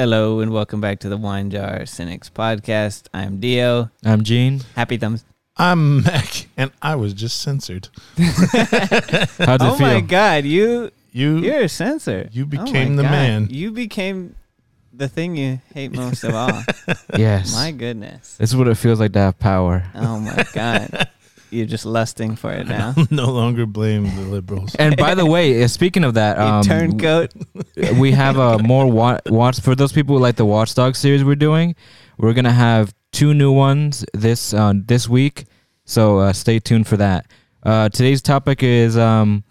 [0.00, 3.06] Hello and welcome back to the Wine Jar Cynics podcast.
[3.14, 3.90] I'm Dio.
[4.04, 4.60] I'm Gene.
[4.74, 5.24] Happy thumbs.
[5.56, 7.88] I'm Mac, and I was just censored.
[8.18, 9.86] How'd it oh feel?
[9.86, 12.28] my god, you You, you're a censor.
[12.30, 13.10] You Oh became the God.
[13.10, 13.48] man.
[13.48, 14.34] You became
[14.92, 16.62] the thing you hate most of all.
[17.16, 17.54] Yes.
[17.54, 18.36] my goodness.
[18.36, 19.82] this is what it feels like to have power.
[19.94, 21.08] Oh my god.
[21.50, 22.94] You're just lusting for it now.
[23.10, 24.74] no longer blame the liberals.
[24.76, 27.32] And by the way, uh, speaking of that, um, turncoat.
[27.98, 31.36] we have a more wa- watch for those people who like the Watchdog series we're
[31.36, 31.74] doing.
[32.18, 35.44] We're gonna have two new ones this uh, this week,
[35.84, 37.26] so uh, stay tuned for that.
[37.62, 39.44] Uh, today's topic is um,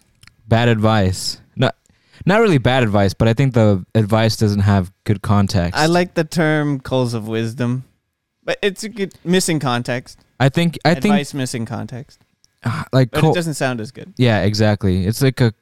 [0.48, 1.40] bad advice.
[1.54, 1.76] Not
[2.24, 5.78] not really bad advice, but I think the advice doesn't have good context.
[5.78, 7.84] I like the term coals of wisdom.
[8.46, 10.20] But it's a good missing context.
[10.38, 12.20] I think I think Advice missing context.
[12.64, 14.12] uh, like But Col- it doesn't sound as good.
[14.16, 15.06] Yeah, exactly.
[15.06, 15.52] It's like a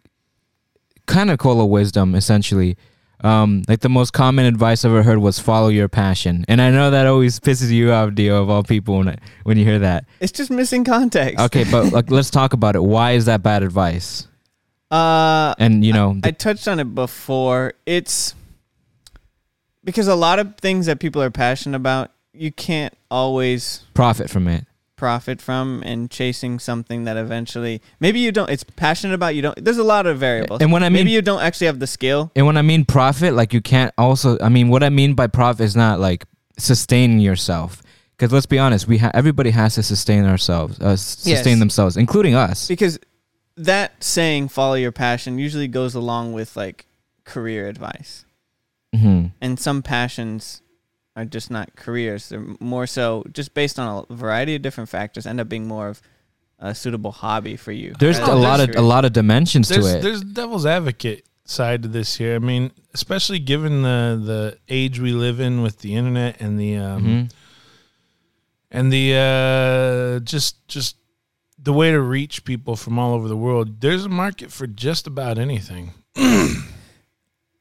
[1.07, 2.77] kind of call of wisdom, essentially.
[3.21, 6.71] Um, like the most common advice I've ever heard was follow your passion, and I
[6.71, 9.79] know that always pisses you off, Dio, of all people, when I, when you hear
[9.79, 10.05] that.
[10.21, 11.41] It's just missing context.
[11.41, 12.83] Okay, but like let's talk about it.
[12.83, 14.29] Why is that bad advice?
[14.91, 17.73] Uh And you know, I touched on it before.
[17.87, 18.35] It's
[19.83, 24.49] because a lot of things that people are passionate about, you can't always profit from
[24.49, 24.67] it.
[24.97, 29.63] profit from and chasing something that eventually maybe you don't it's passionate about you don't
[29.65, 30.61] there's a lot of variables.
[30.61, 32.31] And when I mean- maybe you don't actually have the skill.
[32.37, 34.39] And when I mean profit, like you can't also.
[34.41, 36.25] I mean, what I mean by profit is not like
[36.59, 37.83] sustaining yourself.
[38.17, 41.59] Because let's be honest, we ha- everybody has to sustain ourselves, uh, sustain Yes.
[41.59, 42.69] themselves, including us.
[42.69, 42.99] Because
[43.57, 46.87] that saying follow your passion usually goes along with like
[47.25, 48.25] career advice.
[48.95, 50.63] hmm And some passions
[51.17, 52.29] are just not careers.
[52.29, 55.89] They're more so just based on a variety of different factors end up being more
[55.89, 56.03] of
[56.59, 57.95] a suitable hobby for you.
[57.99, 58.79] There's a lot of career.
[58.79, 60.03] a lot of dimensions There's to it.
[60.03, 62.35] there's devil's advocate side to this here.
[62.35, 66.77] I mean, especially given the the age we live in with the internet and the
[66.77, 67.33] um Mhm.
[68.71, 70.97] and the uh just just
[71.59, 73.81] the way to reach people from all over the world.
[73.81, 75.93] There's a market for just about anything.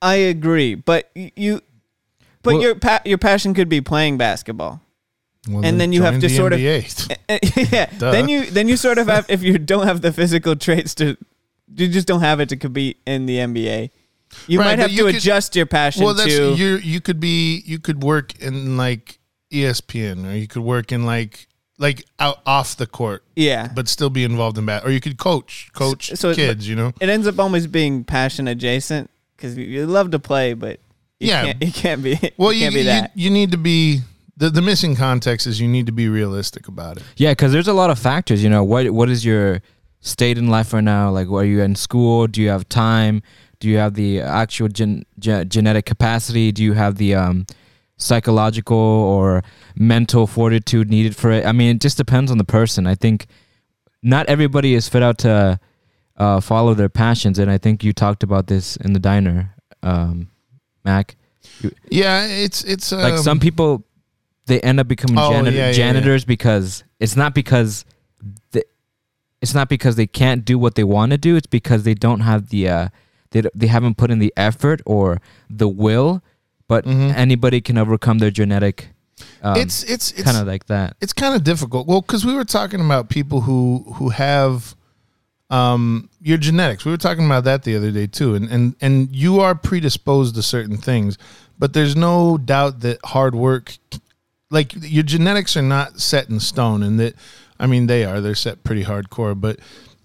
[0.01, 1.61] I agree, but you,
[2.43, 4.81] but Well- your pa- your passion could be playing basketball.
[5.49, 7.17] Well, And then you have to sort of- NBA.
[7.73, 7.89] yeah.
[7.97, 8.11] Duh.
[8.11, 11.17] Then you then you sort of have if you don't have the physical traits to,
[11.75, 13.89] you just don't have it to compete in the NBA.
[14.47, 16.53] You Right, might have you to could- adjust your passion well, that's to.
[16.55, 16.77] you.
[16.77, 17.61] You could be.
[17.65, 19.19] You could work in like
[19.51, 24.09] ESPN, or you could work in like like out off the court, yeah, but still
[24.09, 26.67] be involved in bat, or you could coach coach So- kids.
[26.67, 30.79] You know, it ends up always being passion adjacent because you, love to play, but
[31.23, 31.45] Yeah.
[31.45, 32.19] can't, it can't be.
[32.37, 33.11] well, it you can't be you, that.
[33.15, 34.01] you need to be.
[34.35, 37.03] The, the missing context is you need to be realistic about it.
[37.17, 38.43] Yeah, because there's a lot of factors.
[38.43, 39.61] You know, what what is your
[39.99, 41.09] state in life right now?
[41.11, 42.27] Like, are you in school?
[42.27, 43.21] Do you have time?
[43.59, 46.51] Do you have the actual gen- ge- genetic capacity?
[46.51, 47.45] Do you have the um,
[47.97, 49.43] psychological or
[49.75, 51.45] mental fortitude needed for it?
[51.45, 52.87] I mean, it just depends on the person.
[52.87, 53.27] I think
[54.01, 55.59] not everybody is fit out to
[56.17, 60.27] uh, follow their passions, and I think you talked about this in the diner, um,
[60.83, 61.15] Mac.
[61.89, 63.83] Yeah, it's it's um, Like some people,
[64.47, 65.73] they end up becoming Oh, janitor- yeah, yeah, yeah.
[65.73, 67.85] janitors because it's not because
[68.51, 68.63] the,
[69.41, 71.35] it's not because they can't do what they want to do.
[71.35, 72.87] It's because they don't have the uh,
[73.31, 76.21] they they haven't put in the effort or the will.
[76.67, 77.13] But Mhm.
[77.15, 78.89] anybody can overcome their genetic.
[79.43, 80.95] Um, it's it's it's kind of like that.
[81.01, 81.87] it's kind of difficult.
[81.87, 84.75] Well, because we were talking about people who who have
[85.53, 86.83] um your genetics.
[86.83, 90.33] We were talking about that the other day too, and and and you are predisposed
[90.35, 91.17] to certain things,
[91.59, 93.77] but there's no doubt that hard work,
[94.49, 97.13] like your genetics, are not set in stone, and that
[97.59, 98.19] I mean they are.
[98.19, 99.59] They're set pretty hardcore, but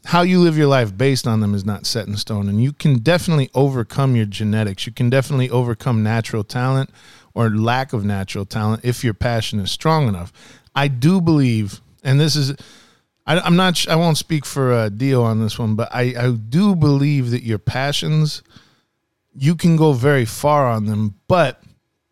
[0.05, 2.73] how you live your life based on them is not set in stone and you
[2.73, 6.89] can definitely overcome your genetics you can definitely overcome natural talent
[7.35, 10.33] or lack of natural talent if your passion is strong enough
[10.75, 12.55] i do believe and this is
[13.29, 16.31] I, i'm not i won't speak for uh, dio on this one but I, I
[16.33, 18.43] do believe that your passions
[19.37, 21.63] you can go very far on them but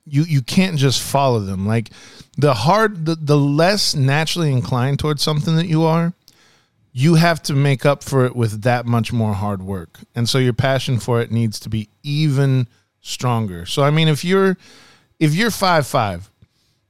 [0.06, 1.66] you you can't just follow them.
[1.66, 1.90] Like
[2.38, 6.14] the hard the, the less naturally inclined towards something that you are,
[6.92, 9.98] you have to make up for it with that much more hard work.
[10.14, 12.69] And so your passion for it needs to be even
[13.00, 13.66] stronger.
[13.66, 14.56] So I mean if you're
[15.19, 16.30] if you're five five,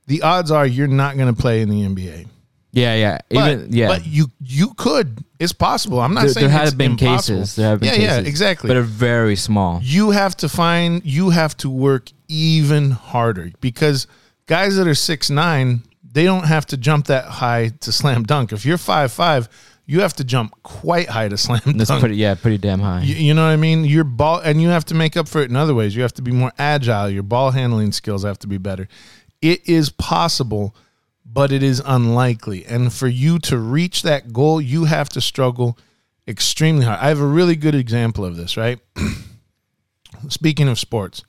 [0.06, 2.29] the odds are you're not gonna play in the NBA.
[2.76, 3.19] Yeah, yeah.
[3.31, 3.88] But, Even yeah.
[3.88, 5.25] but you you could.
[5.38, 6.00] It's possible.
[6.00, 7.40] I'm not there, saying there have been impossible.
[7.40, 7.56] cases.
[7.56, 8.23] There have been yeah, cases.
[8.25, 8.69] yeah, exactly.
[8.69, 9.81] But they're very small.
[9.82, 14.06] you have to find you have to work even harder because
[14.46, 15.82] guys that are six nine
[16.12, 19.49] they don't have to jump that high to slam dunk if you're five five
[19.87, 23.02] you have to jump quite high to slam That's dunk pretty yeah, pretty damn high.
[23.02, 25.40] you, you know what i mean your ball and you have to make up for
[25.40, 28.38] it in other ways you have to be more agile your ball handling skills have
[28.40, 28.88] to be better
[29.40, 30.75] it is possible
[31.37, 35.79] but it is unlikely and for you to reach that goal you have to struggle
[36.27, 38.81] extremely hard i have a really good example of this right
[40.29, 41.25] speaking of sports,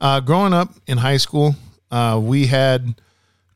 [0.00, 1.54] uh, growing up in high school,
[1.90, 3.00] uh, we had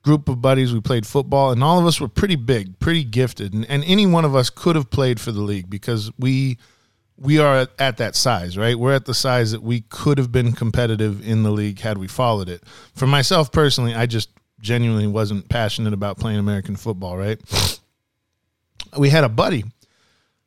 [0.03, 0.73] group of buddies.
[0.73, 4.07] We played football, and all of us were pretty big, pretty gifted, and, and any
[4.07, 6.59] one of us could have played for the league because we
[7.17, 8.77] we are at, at that size, right?
[8.77, 12.09] We're at the size that we could have been competitive in the league had we
[12.09, 12.65] followed it.
[12.97, 17.41] For myself personally, I just genuinely wasn't passionate about playing American football, right?
[18.97, 19.65] We had a buddy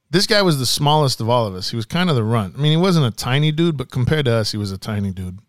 [0.09, 1.69] this guy was the smallest of all of us.
[1.69, 2.55] He was kind of the runt.
[2.57, 5.11] I mean, he wasn't a tiny dude, but compared to us, he was a tiny
[5.11, 5.39] dude.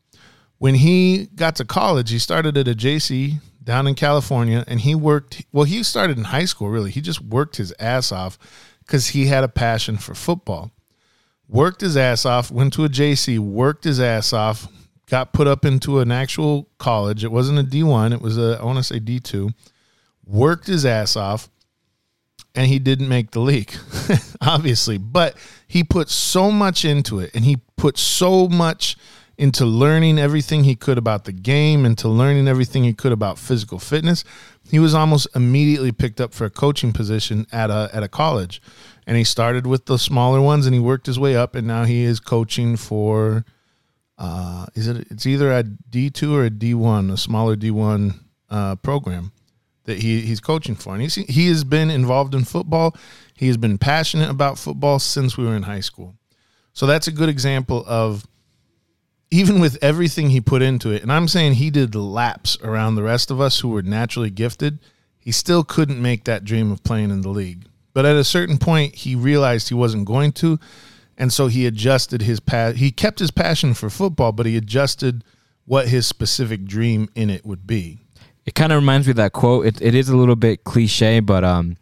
[0.58, 4.94] When he got to college, he started at a JC down in California, and he
[4.94, 5.44] worked.
[5.52, 6.68] Well, he started in high school.
[6.68, 8.38] Really, he just worked his ass off
[8.80, 10.72] because he had a passion for football.
[11.46, 12.50] Worked his ass off.
[12.50, 13.38] Went to a JC.
[13.38, 14.66] Worked his ass off.
[15.08, 17.24] Got put up into an actual college.
[17.24, 18.12] It wasn't a D one.
[18.12, 19.50] It was a I want to say D two.
[20.26, 21.48] Worked his ass off
[22.54, 23.72] and he didn't make the league,
[24.40, 24.98] obviously.
[24.98, 28.96] But he put so much into it, and he put so much
[29.36, 33.78] into learning everything he could about the game, into learning everything he could about physical
[33.78, 34.24] fitness.
[34.68, 38.60] He was almost immediately picked up for a coaching position at a at a college,
[39.06, 41.84] and he started with the smaller ones, and he worked his way up, and now
[41.84, 43.44] he is coaching for.
[44.18, 45.06] Uh, is it?
[45.10, 49.32] It's either a D two or a D one, a smaller D one uh, program
[49.84, 52.96] that he he's coaching for, and he's he has been involved in football.
[53.34, 56.16] He has been passionate about football since we were in high school.
[56.72, 58.26] So that's a good example of
[59.30, 63.02] even with everything he put into it, and I'm saying he did laps around the
[63.02, 64.78] rest of us who were naturally gifted.
[65.18, 67.66] He still couldn't make that dream of playing in the league.
[67.92, 70.58] But at a certain point, he realized he wasn't going to,
[71.18, 75.24] and so he adjusted his pa- He kept his passion for football, but he adjusted
[75.66, 77.98] what his specific dream in it would be.
[78.46, 79.66] It kind of reminds me of that quote.
[79.66, 81.76] It, it is a little bit cliche, but um,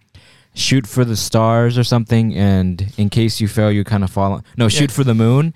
[0.54, 4.42] shoot for the stars or something, and in case you fail, you kind of fall.
[4.56, 5.54] No, shoot for the moon.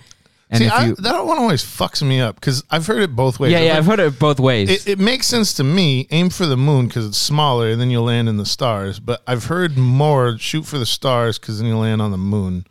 [0.52, 3.38] And See, I, you, that one always fucks me up because I've heard it both
[3.38, 3.52] ways.
[3.52, 4.00] yeah, yeah, I've heard.
[4.00, 4.68] heard it both ways.
[4.68, 6.08] It, it makes sense to me.
[6.10, 8.98] Aim for the moon because it's smaller, and then you'll land in the stars.
[8.98, 12.66] But I've heard more shoot for the stars because then you land on the moon.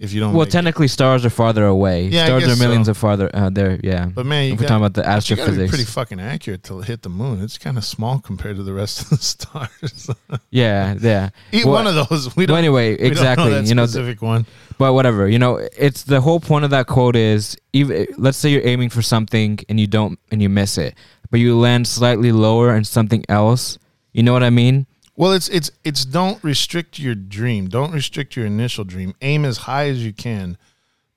[0.00, 0.52] If you don't, well, make it.
[0.52, 2.06] technically, stars are farther away.
[2.06, 2.92] Yeah, stars are millions so.
[2.92, 3.78] of farther uh, there.
[3.84, 5.70] Yeah, But man, you if we're talking about the But you gotta be astrophysics.
[5.70, 7.42] pretty fucking accurate to hit the moon.
[7.42, 10.08] It's kind of small compared to the rest of the stars.
[10.50, 11.28] yeah, yeah.
[11.52, 12.34] Eat Well- one of those.
[12.34, 12.54] We don't.
[12.54, 13.50] well, anyway, we don't know exactly.
[13.50, 14.46] that you know, specific one.
[14.78, 15.28] but whatever.
[15.28, 18.88] You know, it's the whole point of that quote is even let's say you're aiming
[18.88, 20.94] for something and you don't and you miss it,
[21.30, 23.78] but you land slightly lower and something else.
[24.14, 24.86] You know what I mean?
[25.20, 27.68] Well, it's it's it's don't restrict your dream.
[27.68, 29.14] Don't restrict your initial dream.
[29.20, 30.56] Aim as high as you can.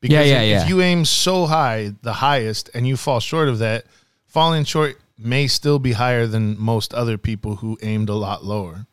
[0.01, 0.63] Because Yeah, yeah, if, yeah.
[0.63, 3.85] if you aim so high, the highest, and you fall short of that,
[4.25, 8.85] falling short may still be higher than most other people who aimed a lot lower.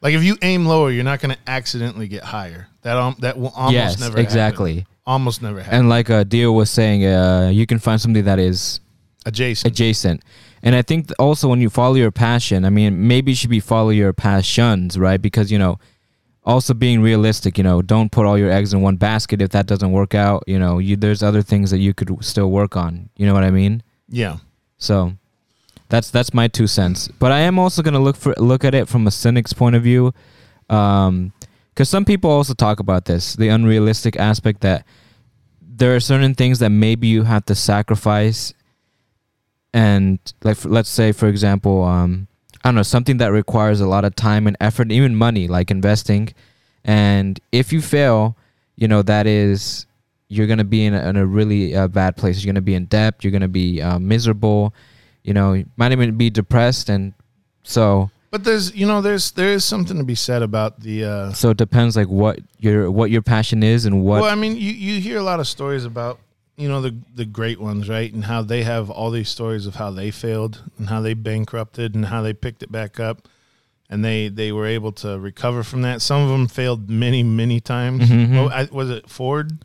[0.00, 2.66] Like if you aim lower, you're not going to accidentally get higher.
[2.80, 4.24] That um, that will almost yes, never happen.
[4.24, 4.86] exactly.
[5.06, 5.78] Almost never happen.
[5.78, 8.80] And like uh, Dio was saying, uh, you can find something that is
[9.24, 9.72] Adjacent.
[9.72, 10.24] adjacent.
[10.62, 13.60] And I think also when you follow your passion, I mean, maybe you should be
[13.60, 15.20] follow your passions, right?
[15.20, 15.78] Because you know,
[16.44, 19.42] also being realistic, you know, don't put all your eggs in one basket.
[19.42, 22.50] If that doesn't work out, you know, you, there's other things that you could still
[22.50, 23.10] work on.
[23.16, 23.82] You know what I mean?
[24.08, 24.38] yeah.
[24.78, 25.12] So
[25.88, 27.08] that's that's my two cents.
[27.08, 29.82] But I am also gonna look for look at it from a cynic's point of
[29.82, 30.12] view,
[30.68, 31.32] um,
[31.70, 34.84] because some people also talk about this, the unrealistic aspect that
[35.60, 38.52] there are certain things that maybe you have to sacrifice,
[39.72, 42.28] and like for, let's say for example, um,
[42.64, 45.70] I don't know something that requires a lot of time and effort, even money, like
[45.70, 46.32] investing,
[46.84, 48.36] and if you fail,
[48.76, 49.86] you know that is
[50.28, 52.42] you're gonna be in a, in a really uh, bad place.
[52.42, 53.22] You're gonna be in debt.
[53.22, 54.74] You're gonna be uh, miserable.
[55.22, 57.12] You know, you might even be depressed, and
[57.62, 61.32] so But there's you know there's there is something to be said about the uh,
[61.32, 64.22] so it depends like what your what your passion is and what.
[64.22, 66.18] Well, I mean, you, you hear a lot of stories about
[66.56, 68.12] you know the the great ones, right?
[68.12, 71.94] And how they have all these stories of how they failed and how they bankrupted
[71.94, 73.28] and how they picked it back up,
[73.88, 76.02] and they they were able to recover from that.
[76.02, 78.08] Some of them failed many many times.
[78.08, 78.36] Mhm.
[78.36, 79.64] Oh, I, was it Ford?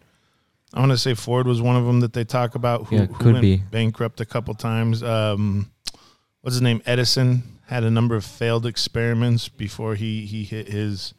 [0.74, 2.88] I want to say Ford was one of them that they talk about.
[2.88, 3.58] Who, Yeah, who went be.
[3.72, 5.02] bankrupt a couple times.
[5.02, 5.72] Um,
[6.42, 6.82] what's his name?
[6.86, 11.14] Edison had a number of failed experiments before he he hit his,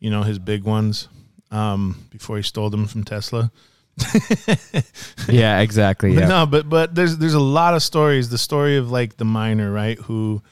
[0.00, 1.08] you know, his big ones.
[1.50, 3.50] Um, before he stole them from Tesla.
[5.28, 6.14] yeah, exactly.
[6.14, 8.30] But no, but but there's there's a lot of stories.
[8.30, 9.98] The story of like the miner, right?
[10.00, 10.42] Who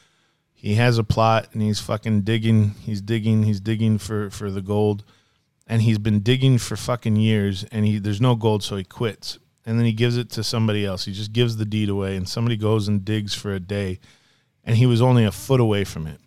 [0.55, 2.71] he has a plot and he's fucking digging.
[2.83, 3.45] He's digging.
[3.45, 5.05] He's digging for for the gold,
[5.67, 7.65] and he's been digging for fucking years.
[7.65, 9.39] And he there's no gold, so he quits.
[9.65, 11.07] And then he gives it to somebody else.
[11.07, 13.99] He just gives the deed away, and somebody goes and digs for a day,
[14.65, 16.21] and he was only a foot away from it.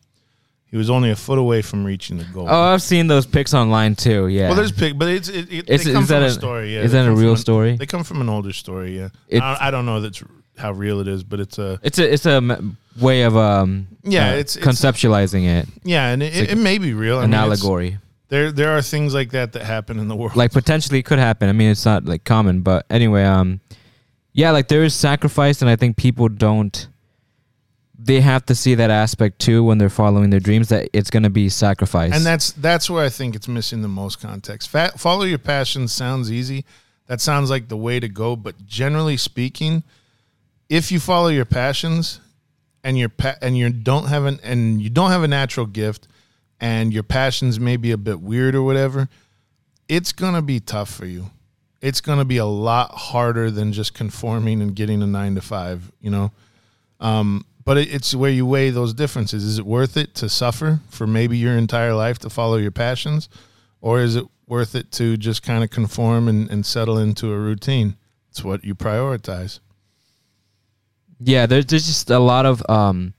[0.72, 2.46] He was only a foot away from reaching the goal.
[2.48, 4.28] Oh, I've seen those pics online too.
[4.28, 4.48] Yeah.
[4.50, 6.74] well, there's pic, but it's it, it, Is- they come is from that a story.
[6.76, 7.76] Yeah, is They that a real an- story?
[7.76, 8.98] They come from an older story.
[9.00, 9.10] Yeah,
[9.42, 10.22] I, I don't know that's
[10.58, 12.60] how real it is, but it's a It's a it's a
[13.02, 16.78] way of um Yeah, uh, it's- it's- conceptualizing it yeah, and it, like it, may
[16.78, 17.18] be real.
[17.18, 17.98] I an mean, allegory.
[18.28, 20.36] There there are things like that that happen in the world.
[20.36, 21.50] Like potentially it could happen.
[21.50, 23.60] I mean, it's not like common, but anyway, um,
[24.34, 26.88] yeah, like there is sacrifice, and I think people don't.
[28.02, 30.70] They have to see that aspect too when they're following their dreams.
[30.70, 32.16] That it's going to be sacrifice.
[32.16, 34.70] and that's that's where I think it's missing the most context.
[34.70, 36.64] Follow your passions sounds easy.
[37.08, 39.84] That sounds like the way to go, but generally speaking,
[40.70, 42.22] if you follow your passions
[42.84, 46.08] and your pa- and you don't have an and you don't have a natural gift
[46.62, 49.10] and your passions may be a bit weird or whatever,
[49.90, 51.32] it's going to be tough for you.
[51.82, 55.42] It's going to be a lot harder than just conforming and getting a 9 to
[55.42, 56.32] 5, you know.
[57.00, 59.44] Um, but it, it's where you weigh those differences.
[59.44, 63.30] Is it worth it to suffer for maybe your entire life to follow your passions?
[63.82, 67.38] Or is it worth it to just kind of conform and, and settle into a
[67.38, 67.96] routine?
[68.30, 69.60] It's what you prioritize.
[71.22, 73.14] yeah, there's there's just a lot of um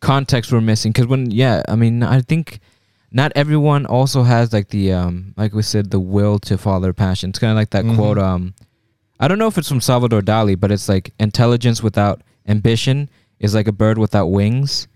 [0.00, 2.60] context we're missing because when yeah, I mean, I think
[3.10, 6.92] not everyone also has like the um like we said the will to follow their
[6.92, 7.30] passion.
[7.30, 7.96] It's kind of like that Mhm.
[7.96, 8.54] quote um
[9.20, 13.54] I don't know if it's from Salvador Dali, but it's like intelligence without ambition is
[13.54, 14.88] like a bird without wings.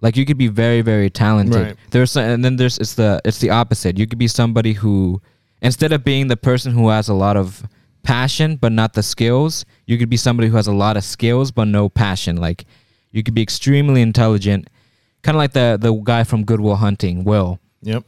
[0.00, 1.62] Like you could be very very talented.
[1.62, 1.76] Right.
[1.90, 3.98] There's and then there's it's the it's the opposite.
[3.98, 5.20] You could be somebody who
[5.60, 7.66] instead of being the person who has a lot of
[8.02, 11.50] passion but not the skills, you could be somebody who has a lot of skills
[11.50, 12.36] but no passion.
[12.36, 12.64] Like
[13.12, 14.68] you could be extremely intelligent,
[15.22, 18.04] kind of like the the guy from Good Will Hunting, Will Yep.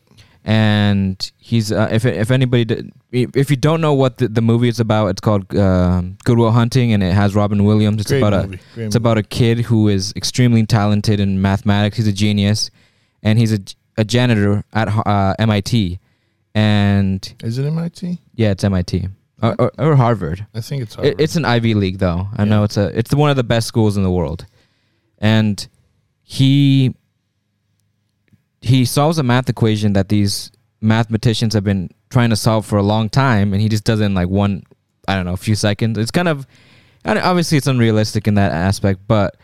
[0.46, 4.68] And he's uh, if if anybody did, if you don't know what the, the movie
[4.68, 8.02] is about, it's called um Good Will Hunting, and it has Robin Williams.
[8.02, 8.60] It's Great about movie.
[8.72, 11.96] a Great it's about a kid who is extremely talented in mathematics.
[11.96, 12.70] He's a genius,
[13.22, 13.58] and he's a,
[13.96, 15.98] a janitor at uh, MIT,
[16.54, 18.18] and Is it MIT?
[18.34, 19.08] yeah, it's MIT
[19.42, 20.46] or, or, or Harvard.
[20.54, 22.28] I think it's It, it's an Ivy League though.
[22.36, 24.44] I know it's a it's one of the best schools in the world,
[25.18, 25.66] and
[26.22, 26.94] he
[28.64, 32.82] he solves a math equation that these mathematicians have been trying to solve for a
[32.82, 34.62] long time, and he just does it in like one
[35.06, 35.98] I don't know a few seconds.
[35.98, 36.46] It's kind of
[37.04, 39.36] and obviously it's unrealistic in that aspect, but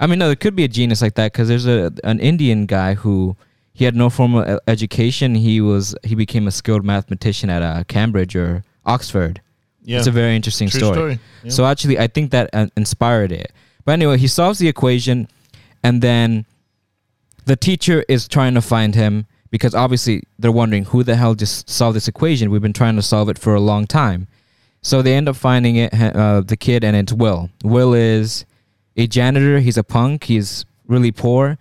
[0.00, 2.66] I mean no, there could be a genius like that because there's a an Indian
[2.66, 3.36] guy who.
[3.78, 5.36] He had no formal education.
[5.36, 9.40] He was he became a skilled mathematician at uh, Cambridge or Oxford.
[9.84, 9.98] yeah.
[9.98, 10.96] It's a very interesting True story.
[10.96, 11.18] story.
[11.44, 11.50] Yeah.
[11.52, 13.52] So actually, I think that uh, inspired it.
[13.84, 15.28] But anyway, he solves the equation,
[15.84, 16.44] and then
[17.48, 21.68] the teacher is trying to find him because obviously they're wondering who the hell just
[21.68, 22.50] solved this equation.
[22.50, 24.28] We've been trying to solve it for a long time.
[24.82, 27.50] So they end up finding it, uh, the kid, and it's Will.
[27.64, 28.44] Will is
[28.96, 29.60] a janitor.
[29.60, 30.24] He's a punk.
[30.24, 31.58] He's really poor,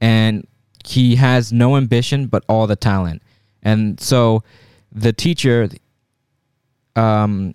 [0.00, 0.46] and
[0.84, 3.22] he has no ambition but all the talent.
[3.62, 4.42] And so
[4.90, 5.68] the teacher,
[6.96, 7.54] um,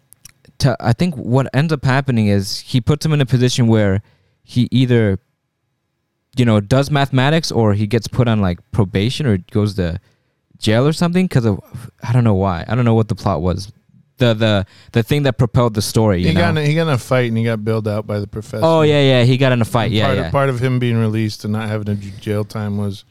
[0.59, 4.01] to, I think what ends up happening is he puts him in a position where
[4.43, 5.19] he either,
[6.35, 9.99] you know, does mathematics or he gets put on like probation or goes to
[10.57, 11.59] jail or something because of
[12.01, 12.65] I don't know why.
[12.67, 13.71] I don't know what the plot was.
[14.17, 16.21] The the the thing that propelled the story.
[16.21, 16.41] You he know?
[16.41, 18.63] got in, he got in a fight and he got bailed out by the professor.
[18.63, 19.23] oh yeah, yeah.
[19.23, 19.85] He got in a fight.
[19.85, 20.25] And Yeah, part yeah.
[20.25, 23.03] Of, part of him being released and not having a jail time was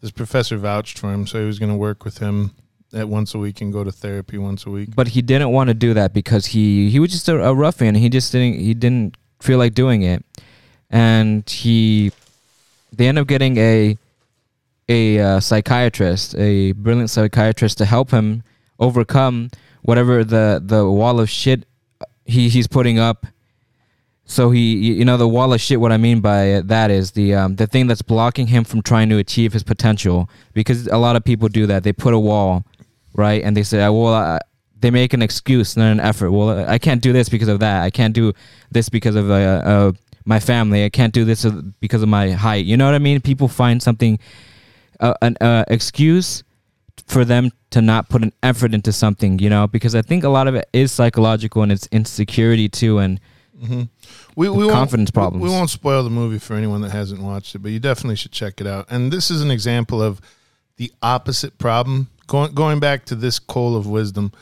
[0.00, 2.52] this professor vouched for him, so he was going to work with him
[2.94, 4.88] at once a week and go to therapy once a week.
[4.94, 7.94] but he didn't want to do that because he he was just a, a ruffian.
[7.94, 10.24] He just didn't he didn't feel like doing it,
[10.90, 12.10] and he
[12.92, 13.96] they end up getting a
[14.88, 18.42] a uh, psychiatrist, a brilliant psychiatrist, to help him
[18.78, 19.50] overcome
[19.82, 21.66] whatever the the wall of shit
[22.24, 23.26] he he's putting up.
[24.24, 25.80] So he, you know, the wall of shit.
[25.80, 29.08] What I mean by that is the um, the thing that's blocking him from trying
[29.08, 30.28] to achieve his potential.
[30.52, 31.82] Because a lot of people do that.
[31.82, 32.64] They put a wall,
[33.14, 33.42] right?
[33.42, 34.40] And they say, "Oh, "Well, I,
[34.80, 36.30] they make an excuse, not an effort.
[36.30, 37.82] Well, I can't do this because of that.
[37.82, 38.32] I can't do
[38.70, 39.92] this because of uh, uh,
[40.28, 40.84] my family.
[40.84, 41.44] I can't do this
[41.80, 42.66] because of my height.
[42.66, 43.20] You know what I mean?
[43.20, 44.18] People find something,
[45.00, 46.44] uh, an uh, excuse
[47.06, 49.38] for them to not put an effort into something.
[49.38, 52.98] You know, because I think a lot of it is psychological and it's insecurity too,
[52.98, 53.18] and
[54.36, 55.42] we, we confidence won't, problems.
[55.42, 58.16] We, we won't spoil the movie for anyone that hasn't watched it, but you definitely
[58.16, 58.86] should check it out.
[58.90, 60.20] And this is an example of
[60.76, 62.08] the opposite problem.
[62.26, 64.32] Going going back to this coal of wisdom,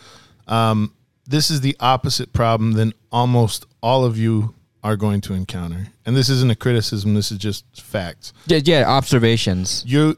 [0.48, 0.92] um,
[1.24, 4.55] this is the opposite problem than almost all of you
[4.86, 5.88] are going to encounter.
[6.06, 7.14] And this isn't a criticism.
[7.14, 8.32] This is just facts.
[8.46, 9.82] yeah, yeah observations.
[9.86, 10.16] You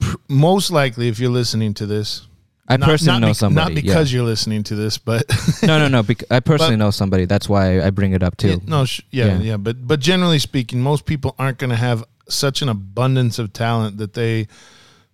[0.00, 2.26] pr- most likely, if you're listening to this,
[2.66, 3.74] I not- personally not know bec- somebody.
[3.74, 3.92] Not yeah.
[3.92, 5.24] because you're listening to this, but
[5.62, 6.02] no, no, no.
[6.02, 7.26] Bec- I personally But- know somebody.
[7.26, 8.48] That's why I bring it up too.
[8.48, 9.56] Yeah, no, sh- yeah, yeah, Yeah.
[9.58, 13.98] But but generally speaking, most people aren't going to have such an abundance of talent
[13.98, 14.46] that they,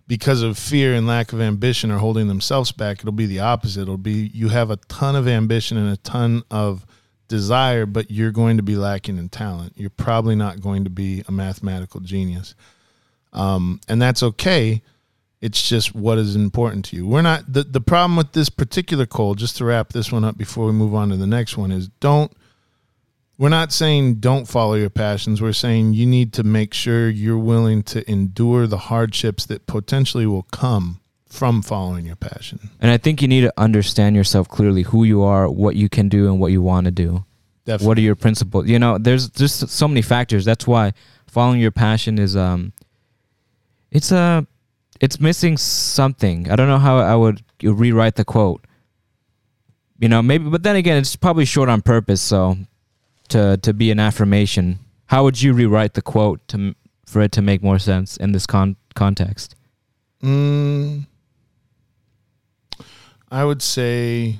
[0.07, 2.99] because of fear and lack of ambition, are holding themselves back.
[2.99, 3.81] It'll be the opposite.
[3.81, 6.85] It'll be you have a ton of ambition and a ton of
[7.27, 9.73] desire, but you're going to be lacking in talent.
[9.75, 12.55] You're probably not going to be a mathematical genius,
[13.33, 14.81] um, and that's okay.
[15.39, 17.07] It's just what is important to you.
[17.07, 19.35] We're not the the problem with this particular coal.
[19.35, 21.89] Just to wrap this one up before we move on to the next one is
[21.99, 22.31] don't.
[23.39, 25.43] We're not saying don't follow your passions.
[25.43, 30.25] We're saying you need to make sure you're willing to endure the hardships that potentially
[30.25, 32.69] will come from following your passion.
[32.79, 36.09] And I think you need to understand yourself clearly, who you are, what you can
[36.09, 37.25] do, and what you want to do.
[37.65, 37.87] Definitely.
[37.87, 38.67] What are your principles?
[38.67, 40.45] You know, there's just so many factors.
[40.45, 40.93] That's why
[41.27, 42.71] following your passion is um,
[43.91, 44.47] it's a,
[45.01, 46.49] it's missing something.
[46.49, 48.65] I don't know how I would rewrite the quote.
[49.99, 52.21] You know, maybe, but then again, it's probably short on purpose.
[52.21, 52.57] So,
[53.29, 57.41] to to be an affirmation, how would you rewrite the quote to for it to
[57.41, 59.55] make more sense in this con- context?
[60.23, 61.07] Mm,
[63.31, 64.39] I would say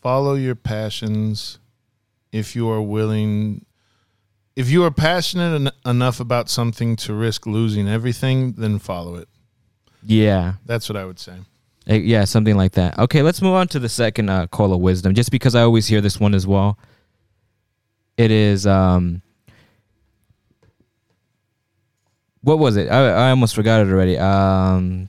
[0.00, 1.58] follow your passions
[2.30, 3.64] if you are willing.
[4.54, 9.28] If you are passionate en- enough about something to risk losing everything, then follow it.
[10.04, 11.34] Yeah, That's what I would say.
[11.88, 12.98] Uh, yeah, something like that.
[12.98, 15.14] Okay, let's move on to the second uh, call of wisdom.
[15.14, 16.78] Just because I always hear this one as well.
[18.16, 19.22] It is um.
[22.42, 22.88] What was it?
[22.88, 24.18] I I almost forgot it already.
[24.18, 25.08] Um.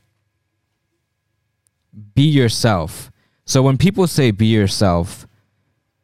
[2.16, 3.12] Be yourself.
[3.46, 5.28] So when people say be yourself,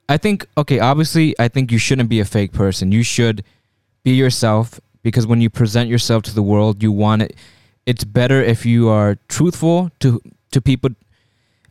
[0.08, 0.80] I think okay.
[0.80, 2.92] Obviously, I think you shouldn't be a fake person.
[2.92, 3.44] You should
[4.04, 7.36] be yourself because when you present yourself to the world, you want it.
[7.86, 10.22] It's better if you are truthful to
[10.52, 10.92] to people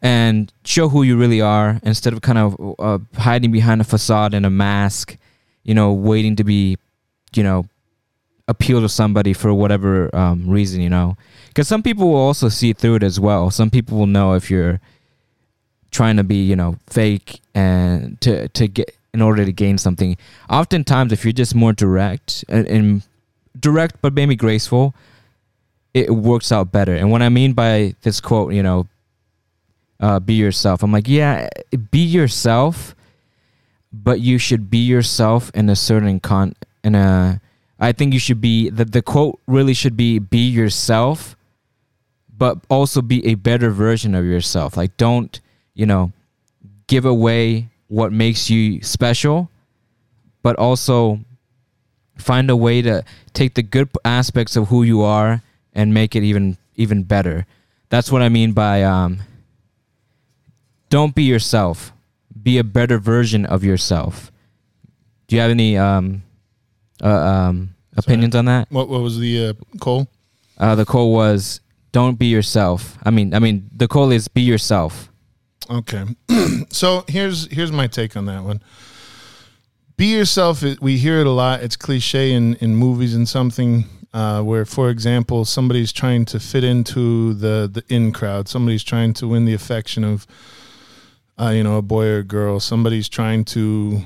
[0.00, 4.34] and show who you really are instead of kind of uh, hiding behind a facade
[4.34, 5.16] and a mask,
[5.64, 6.78] you know, waiting to be,
[7.34, 7.66] you know,
[8.48, 11.16] appeal to somebody for whatever um, reason, you know.
[11.48, 13.50] Because some people will also see through it as well.
[13.50, 14.80] Some people will know if you're
[15.90, 20.16] trying to be, you know, fake and to to get in order to gain something.
[20.50, 23.02] Oftentimes, if you're just more direct and, and
[23.58, 24.94] direct but maybe graceful,
[25.94, 26.94] it works out better.
[26.94, 28.86] And what I mean by this quote, you know,
[30.00, 30.82] uh, be yourself.
[30.82, 31.48] I'm like, yeah,
[31.90, 32.94] be yourself,
[33.92, 36.54] but you should be yourself in a certain con.
[36.84, 37.40] In a,
[37.78, 41.36] I think you should be the the quote really should be be yourself,
[42.36, 44.76] but also be a better version of yourself.
[44.76, 45.40] Like, don't
[45.78, 46.12] you know,
[46.88, 49.48] give away what makes you special,
[50.42, 51.20] but also
[52.16, 55.40] find a way to take the good aspects of who you are
[55.72, 57.46] and make it even even better.
[57.90, 59.20] That's what I mean by um,
[60.90, 61.92] don't be yourself.
[62.42, 64.32] Be a better version of yourself.
[65.28, 66.24] Do you have any um,
[67.02, 68.70] uh, um, opinions on that?
[68.70, 70.08] What what was the uh, coal?
[70.58, 71.60] Uh, the call was
[71.92, 72.98] don't be yourself.
[73.04, 75.10] I mean, I mean, the call is be yourself.
[75.70, 76.04] Okay.
[76.70, 78.62] so here's here's my take on that one.
[79.96, 80.62] Be yourself.
[80.80, 81.62] We hear it a lot.
[81.62, 86.64] It's cliche in in movies and something uh, where, for example, somebody's trying to fit
[86.64, 88.48] into the the in crowd.
[88.48, 90.26] Somebody's trying to win the affection of,
[91.38, 92.60] uh, you know, a boy or a girl.
[92.60, 94.02] Somebody's trying to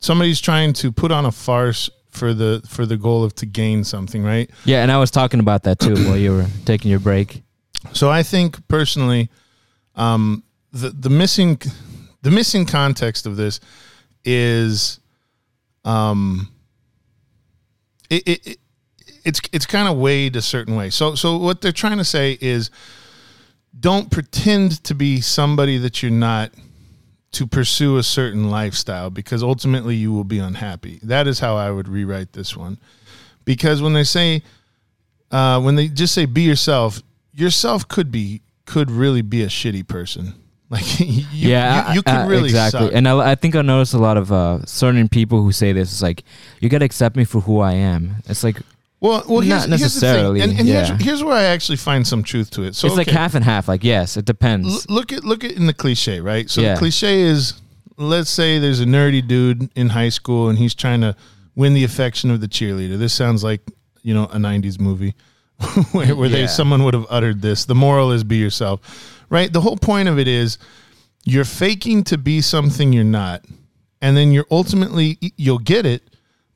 [0.00, 3.84] somebody's trying to put on a farce for the for the goal of to gain
[3.84, 4.50] something, right?
[4.64, 7.42] Yeah, and I was talking about that too while you were taking your break.
[7.92, 9.30] So I think personally,
[9.94, 11.60] um, the the missing
[12.22, 13.60] the missing context of this
[14.24, 15.00] is,
[15.84, 16.48] um,
[18.10, 18.58] it, it, it
[19.24, 20.90] it's it's kind of weighed a certain way.
[20.90, 22.70] So so what they're trying to say is,
[23.78, 26.52] don't pretend to be somebody that you're not
[27.32, 30.98] to pursue a certain lifestyle because ultimately you will be unhappy.
[31.02, 32.78] That is how I would rewrite this one.
[33.44, 34.42] Because when they say
[35.30, 39.86] uh, when they just say be yourself, yourself could be could really be a shitty
[39.86, 40.34] person
[40.70, 42.86] Like you, yeah, you, you can uh, really exactly.
[42.86, 42.92] suck.
[42.94, 45.90] And I, I think I noticed a lot of uh, certain people who say this.
[45.90, 46.22] It's like
[46.60, 48.14] you gotta accept me for who I am.
[48.26, 48.58] It's like
[49.00, 50.84] well, well, here's, Not here's necessarily, and, and yeah.
[50.86, 52.74] here's, here's where I actually find some truth to it.
[52.74, 53.66] So it's like half and half.
[53.68, 54.86] Like yes, it depends.
[54.88, 56.48] l- look at look at in the cliche, right?
[56.50, 56.74] So Yeah.
[56.74, 57.54] the cliche is,
[57.96, 61.16] let's say there's a nerdy dude in high school and he's trying to
[61.56, 62.98] win the affection of the cheerleader.
[62.98, 63.62] This sounds like
[64.02, 65.14] you know a '90s movie
[65.92, 67.64] where, where they someone would have uttered this.
[67.64, 69.52] The moral is be yourself, right?
[69.52, 70.58] The whole point of it is
[71.24, 73.44] you're faking to be something you're not,
[74.02, 76.02] and then you're ultimately you'll get it,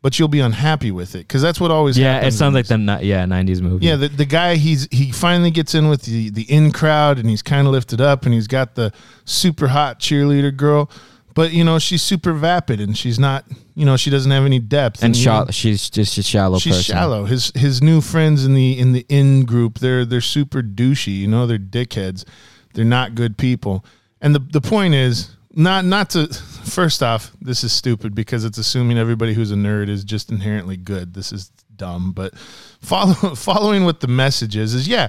[0.04, 2.54] but you'll be unhappy with it because that's what always yeah, it happens in sounds
[2.54, 3.86] like the ni- yeah '90s movie.
[3.86, 7.30] yeah, the, the guy he's he finally gets in with the the in crowd and
[7.30, 8.92] he's kind of lifted up and he's got the
[9.24, 10.90] super hot cheerleader girl,
[11.32, 14.58] but you know she's super vapid and she's not you know she doesn't have any
[14.58, 15.50] depth and you know, shallow.
[15.50, 16.94] She's just a shallow she's person.
[16.96, 17.24] shallow.
[17.24, 21.16] His his new friends in the in the in group they're they're super douchey.
[21.16, 22.26] You know they're dickheads.
[22.74, 23.86] They're not good people.
[24.20, 28.58] And the the point is not not to first off this is stupid because it's
[28.58, 31.14] assuming everybody who's a nerd is just inherently good.
[31.14, 32.12] This is dumb.
[32.12, 35.08] But follow following what the message is is yeah,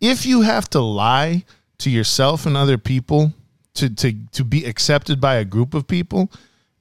[0.00, 1.44] if you have to lie
[1.78, 3.32] to yourself and other people
[3.74, 6.30] to to to be accepted by a group of people,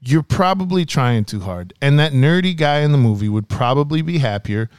[0.01, 1.73] you're probably trying too hard.
[1.81, 4.69] And that nerdy guy in the movie would probably be happier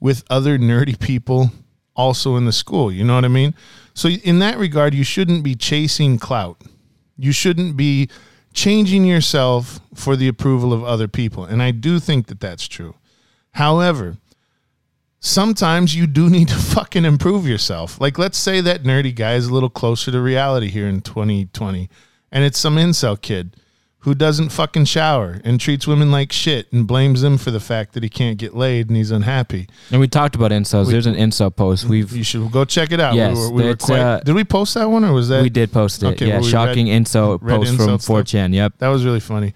[0.00, 1.50] with other nerdy people
[1.94, 2.90] also in the school.
[2.90, 3.54] You know what I mean?
[3.94, 6.60] So in that regard, you shouldn't be chasing clout.
[7.22, 8.08] You shouldn't be
[8.52, 11.44] changing yourself for the approval of other people.
[11.44, 12.96] And I do think that that's true.
[13.52, 14.16] However,
[15.20, 18.00] sometimes you do need to fucking improve yourself.
[18.00, 21.88] Like, let's say that nerdy guy is a little closer to reality here in 2020,
[22.32, 23.56] and it's some incel kid
[24.02, 27.92] who doesn't fucking shower and treats women like shit and blames them for the fact
[27.94, 29.68] that he can't get laid and he's unhappy.
[29.92, 30.90] And we talked about incels.
[30.90, 31.84] There's an incel post.
[31.84, 33.14] We've You should go check it out.
[33.14, 35.42] Yes, we were, we were quite, uh, did we post that one or was that
[35.42, 36.06] we did post it.
[36.06, 38.24] Okay, yeah, well, we shocking read- incel read post incel from stuff.
[38.26, 38.54] 4chan.
[38.54, 38.74] Yep.
[38.78, 39.54] That was really funny.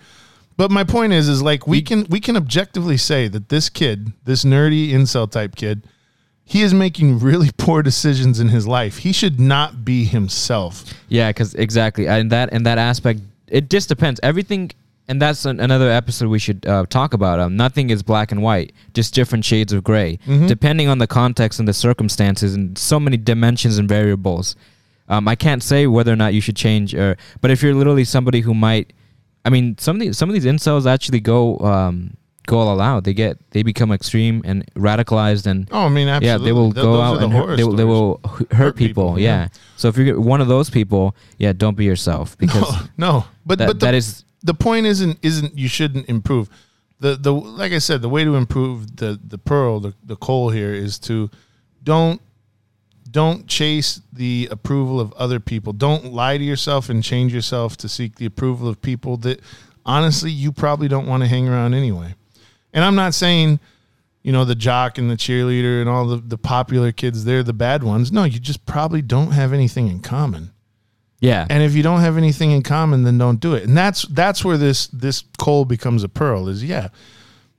[0.57, 4.13] But my point is, is like we can we can objectively say that this kid,
[4.25, 5.83] this nerdy incel type kid,
[6.45, 8.99] he is making really poor decisions in his life.
[8.99, 10.85] He should not be himself.
[11.09, 14.19] Yeah, because exactly, and that and that aspect, it just depends.
[14.23, 14.71] Everything,
[15.09, 17.39] and that's an, another episode we should uh, talk about.
[17.41, 20.47] Um, nothing is black and white, just different shades of gray, Mm-hmm.
[20.47, 24.57] depending on the context and the circumstances, and so many dimensions and variables.
[25.09, 28.05] Um, I can't say whether or not you should change, or but if you're literally
[28.05, 28.93] somebody who might,
[29.45, 33.05] I mean, some of these some of these incels actually go um, go all out.
[33.05, 36.27] They get they become extreme and radicalized and Oh, I mean, absolutely.
[36.29, 38.77] yeah, they will Th- go out the and hurt, they, will- they will hurt, Hurt
[38.77, 39.09] people.
[39.15, 39.43] people, yeah.
[39.43, 39.49] yeah.
[39.77, 43.67] So if you're one of those people, yeah, don't be yourself because no, but that,
[43.67, 46.49] but the, that is the point isn't isn't you shouldn't improve.
[47.01, 50.51] The the like I said, the way to improve the the pearl, the the coal
[50.51, 51.31] here is to
[51.83, 52.21] don't
[53.11, 55.73] don't chase the approval of other people.
[55.73, 59.41] Don't lie to yourself and change yourself to seek the approval of people that
[59.87, 62.15] honestly you probably don't want to hang around anyway.
[62.77, 63.59] And I'm not saying,
[64.23, 67.53] you know, the jock and the cheerleader and all the, the popular kids, they're the
[67.53, 68.13] bad ones.
[68.13, 70.53] No, you just probably don't have anything in common.
[71.21, 71.47] yeah.
[71.49, 73.65] And if you don't have anything in common, then don't do it.
[73.65, 76.49] And that's that's where this this coal becomes a pearl.
[76.49, 76.89] Is yeah,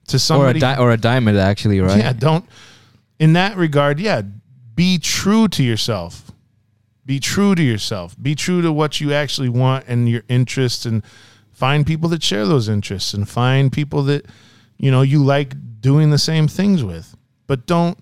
[0.08, 0.60] to or a somebody.
[0.60, 1.98] di- or a diamond actually, right?
[1.98, 2.46] Yeah, don't.
[3.20, 4.22] In that regard, yeah,
[4.76, 6.32] be true to yourself.
[7.06, 8.16] Be true to yourself.
[8.22, 11.02] Be true to what you actually want and your interests, and
[11.54, 14.26] find people that share those interests, and find people that
[14.78, 17.16] you know you like doing the same things with.
[17.48, 17.98] But don't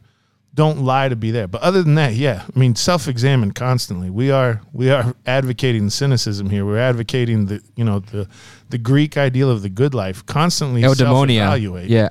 [0.56, 1.48] don't lie to be there.
[1.48, 4.10] But other than that, yeah, I mean, self-examine constantly.
[4.10, 6.66] We are we are advocating cynicism here.
[6.66, 8.28] We're advocating the you know the
[8.70, 10.26] the Greek ideal of the good life.
[10.26, 10.98] Constantly Eudaimonia.
[10.98, 11.90] self-evaluate.
[11.90, 12.06] Yeah,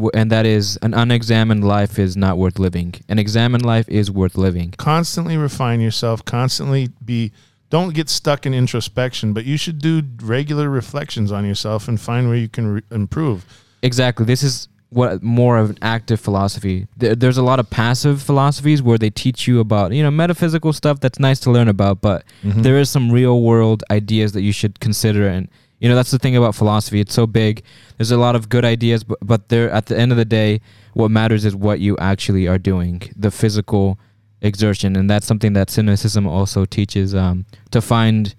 [0.00, 2.94] uh, and that is an unexamined life is not worth living.
[3.08, 4.72] An examined life is worth living.
[4.78, 7.32] constantly refine yourself constantly be
[7.68, 12.28] don't get stuck in introspection but you should do regular reflections on yourself and find
[12.28, 13.44] where you can re- improve
[13.82, 14.24] Exactly.
[14.26, 16.86] This is what more of an active philosophy.
[16.96, 20.72] There, there's a lot of passive philosophies where they teach you about you know metaphysical
[20.72, 22.62] stuff that's nice to learn about, but Mm-hmm.
[22.62, 25.28] there is some real world ideas that you should consider.
[25.28, 27.00] And you know that's the thing about philosophy.
[27.00, 27.62] It's so big.
[27.96, 30.60] There's a lot of good ideas, but but there at the end of the day,
[30.94, 33.98] what matters is what you actually are doing, the physical
[34.42, 38.34] exertion, and that's something that cynicism also teaches um, to find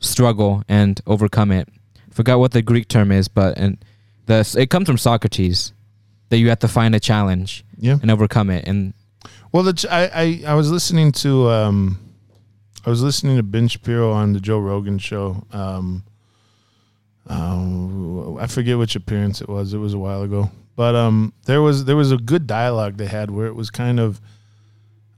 [0.00, 1.68] struggle and overcome it.
[2.10, 3.78] Forgot what the Greek term is, but and
[4.28, 5.72] the it comes from Socrates
[6.28, 8.68] that you have to find a challenge yeah and overcome it.
[8.68, 8.94] And
[9.52, 11.98] well the, ch- I, I i was listening to um
[12.86, 16.04] i was listening to ben shapiro on the joe rogan show um
[17.28, 19.74] um, I forget which appearance it was.
[19.74, 23.06] It was a while ago, but um, there was there was a good dialogue they
[23.06, 24.18] had where it was kind of,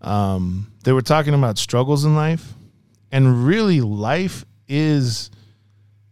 [0.01, 2.55] um, they were talking about struggles in life,
[3.12, 5.31] and really life is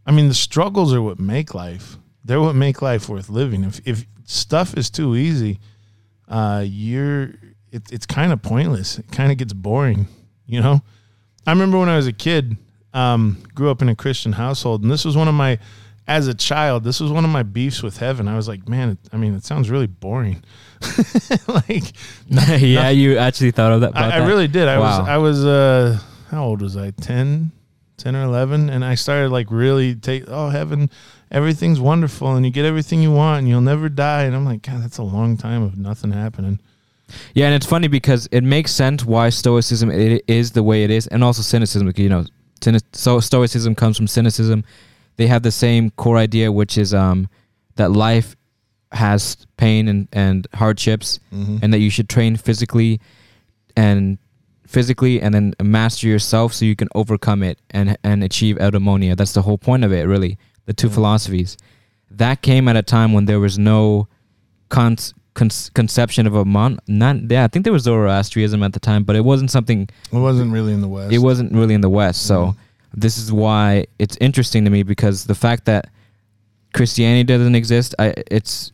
[0.06, 1.96] I mean the struggles are what make life.
[2.28, 3.64] They're what make life worth living.
[3.64, 5.58] If if stuff is too easy,
[6.28, 7.30] uh you're
[7.72, 8.98] it, it's kind of pointless.
[8.98, 10.06] It kind of gets boring,
[10.46, 10.82] you know?
[11.46, 12.56] I remember when I was a kid,
[12.94, 15.58] um, grew up in a Christian household, and this was one of my,
[16.06, 18.26] as a child, this was one of my beefs with heaven.
[18.28, 20.42] I was like, man, it, I mean, it sounds really boring.
[21.46, 21.92] like,
[22.28, 23.96] yeah, you actually thought of that.
[23.96, 24.26] I that?
[24.26, 24.68] really did.
[24.68, 25.00] I Wow.
[25.00, 25.98] was, I was, uh,
[26.30, 26.90] how old was I?
[26.92, 27.50] 10,
[27.98, 28.70] 10 or 11.
[28.70, 30.90] And I started like really take, oh, heaven,
[31.30, 34.22] everything's wonderful and you get everything you want and you'll never die.
[34.24, 36.60] And I'm like, God, that's a long time of nothing happening.
[37.34, 40.90] Yeah, and it's funny because it makes sense why Stoicism it is the way it
[40.90, 41.86] is, and also cynicism.
[41.86, 42.24] because, You know,
[42.92, 44.62] so Stoicism comes from cynicism.
[45.16, 47.28] They have the same core idea, which is um,
[47.76, 48.36] that life
[48.92, 51.60] has pain and, and hardships, Mhm.
[51.62, 53.00] and that you should train physically
[53.76, 54.18] and
[54.68, 59.16] physically, and then master yourself so you can overcome it and and achieve eudaimonia.
[59.16, 60.36] That's the whole point of it, really.
[60.66, 60.94] The two Mhm.
[60.94, 61.56] philosophies
[62.10, 64.06] that came at a time when there was no
[64.68, 64.96] con-
[65.34, 66.78] con- conception of a mon.
[66.86, 69.88] Not yeah, I think there was Zoroastrianism at the time, but it wasn't something.
[70.12, 71.12] It wasn't really in the West.
[71.12, 72.22] It wasn't really in the West.
[72.26, 72.56] So Mhm.
[73.04, 75.88] this is why it's interesting to me because the fact that
[76.74, 78.72] Christianity doesn't exist, I it's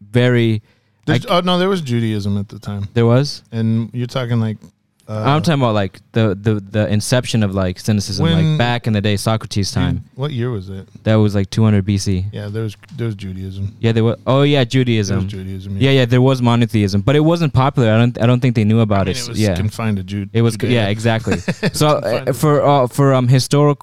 [0.00, 0.62] very.
[1.08, 2.88] I- oh, no, there was Judaism at the time.
[2.94, 3.42] There was.
[3.52, 4.58] And you're talking like,
[5.08, 8.86] uh, I'm talking about like the the the inception of like cynicism, When- like back
[8.86, 10.04] in the day, Socrates' time.
[10.16, 10.88] What year was it?
[11.04, 12.26] That was like 200 BC.
[12.32, 13.76] Yeah, there was there was Judaism.
[13.80, 14.16] Yeah, there was.
[14.26, 15.16] Oh yeah, There Judaism.
[15.16, 15.76] was Judaism.
[15.78, 17.90] Yeah, yeah, there was monotheism, but it wasn't popular.
[17.92, 19.20] I don't, I don't think they knew I about mean, it.
[19.22, 20.30] it was yeah, confined to Jude.
[20.32, 20.56] it was.
[20.62, 21.38] Yeah, exactly.
[21.72, 23.78] so uh, for uh, for um historic,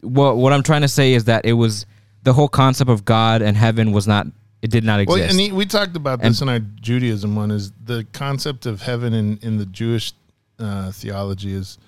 [0.00, 1.86] what what I'm trying to say is that it was
[2.22, 4.26] the whole concept of God and heaven was not.
[4.62, 5.30] It did not Well, exist.
[5.32, 7.50] and he, we talked about And- this in our Judaism one.
[7.50, 10.12] Is the concept of heaven in in the Jewish
[10.58, 11.78] uh, theology is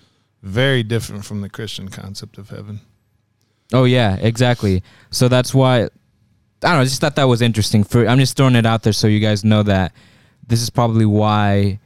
[0.43, 2.81] very different from the Christian concept of heaven.
[3.73, 4.83] oh yeah, exactly.
[5.11, 5.89] So that's why I
[6.61, 6.81] don't know.
[6.81, 7.85] I just thought that was interesting.
[7.85, 9.93] For I'm just throwing it out there so you guys know that
[10.47, 11.79] this is probably why.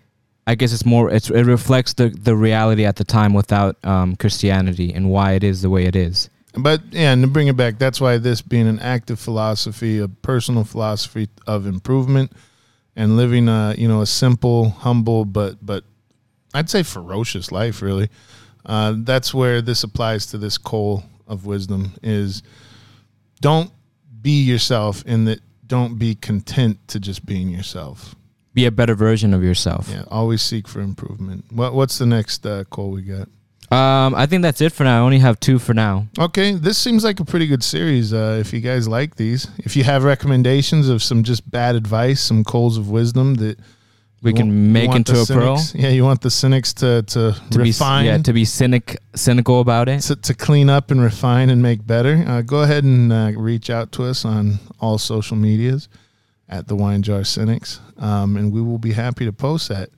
[0.44, 1.08] I guess it's more.
[1.08, 5.44] It's, it reflects the the reality at the time without um, Christianity and why it
[5.44, 6.28] is the way it is.
[6.54, 10.08] But yeah, and to bring it back, that's why this being an active philosophy, a
[10.08, 12.32] personal philosophy of improvement,
[12.94, 15.84] and living a you know a simple, humble, but but
[16.52, 17.80] I'd say ferocious life.
[17.80, 18.10] Really,
[18.66, 21.92] uh, that's where this applies to this coal of wisdom.
[22.02, 22.42] Is
[23.40, 23.70] don't
[24.20, 28.14] be yourself, in that don't be content to just being yourself.
[28.52, 29.88] Be a better version of yourself.
[29.88, 31.46] Yeah, always seek for improvement.
[31.50, 33.28] What what's the next uh, call we got?
[33.72, 34.98] Um, I think that's it for now.
[35.02, 36.06] I only have two for now.
[36.18, 38.12] Okay, this seems like a pretty good series.
[38.12, 42.20] Uh, if you guys like these, if you have recommendations of some just bad advice,
[42.20, 43.58] some coals of wisdom that
[44.22, 45.58] We can want- make into a pearl.
[45.74, 49.60] Yeah, you want the cynics to to, To refine, be yeah, to be cynic cynical
[49.60, 50.00] about it.
[50.02, 52.24] to, to clean up and refine and make better.
[52.26, 55.88] Uh, go ahead and uh, reach out to us on all social medias
[56.48, 59.88] at the Wine Jar Cynics, um, and we will be happy to post that.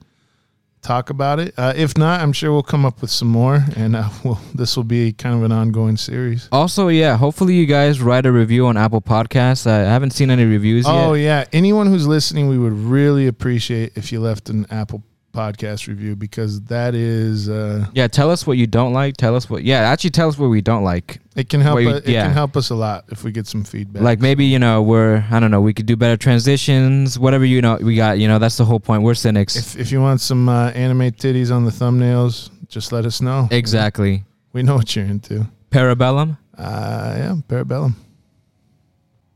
[0.85, 1.55] Talk about it.
[1.57, 4.77] Uh, if not, I'm sure we'll come up with some more, and uh, we'll, this
[4.77, 6.47] will be kind of an ongoing series.
[6.51, 9.65] Also, yeah, hopefully you guys write a review on Apple Podcasts.
[9.65, 10.93] I haven't seen any reviews yet.
[10.93, 11.23] Oh yet.
[11.23, 15.01] yeah, anyone who's listening, we would really appreciate if you left an Apple
[15.35, 19.17] Podcast review because that is uh, Yeah, tell us what you don't like.
[19.17, 19.63] Tell us what.
[19.63, 21.19] Yeah, actually, tell us what we don't like.
[21.35, 21.79] it can help.
[21.81, 22.23] You- us, it yeah.
[22.23, 24.01] can help us a lot if we get some feedback.
[24.01, 27.19] Like maybe you know we're I don't know we could do better transitions.
[27.19, 28.17] Whatever you know we got.
[28.19, 29.03] You know that's the whole point.
[29.03, 29.55] We're cynics.
[29.55, 33.47] if if you want some uh, anime titties on the thumbnails, just let us know.
[33.51, 34.23] exactly.
[34.53, 35.45] We know what you're into.
[35.69, 36.37] Parabellum.
[36.57, 37.93] Uh, yeah, Parabellum.